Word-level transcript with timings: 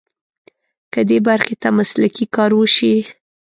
که 0.93 0.99
دې 1.09 1.19
برخې 1.27 1.55
ته 1.61 1.69
مسلکي 1.79 2.25
کار 2.35 2.51
وشي. 2.55 2.95